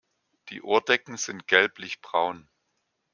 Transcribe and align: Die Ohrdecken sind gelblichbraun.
Die 0.49 0.63
Ohrdecken 0.63 1.15
sind 1.17 1.45
gelblichbraun. 1.47 2.49